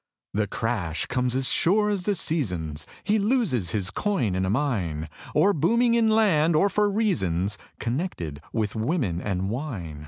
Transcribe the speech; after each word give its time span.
The 0.33 0.47
crash 0.47 1.05
comes 1.05 1.35
as 1.35 1.47
sure 1.47 1.91
as 1.91 2.05
the 2.05 2.15
seasons; 2.15 2.87
He 3.03 3.19
loses 3.19 3.69
his 3.69 3.91
coin 3.91 4.33
in 4.33 4.45
a 4.47 4.49
mine, 4.49 5.07
Or 5.35 5.53
booming 5.53 5.93
in 5.93 6.07
land, 6.07 6.55
or 6.55 6.71
for 6.71 6.89
reasons 6.89 7.59
Connected 7.79 8.41
with 8.51 8.75
women 8.75 9.21
and 9.21 9.51
wine. 9.51 9.99